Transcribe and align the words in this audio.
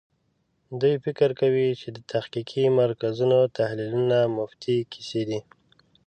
دوی 0.79 0.95
فکر 1.05 1.29
کوي 1.41 1.67
چې 1.81 1.87
د 1.95 1.97
تحقیقي 2.11 2.63
مرکزونو 2.79 3.39
تحلیلونه 3.57 4.17
مفتې 4.37 4.75
کیسې 4.91 5.21
دي. 5.29 5.39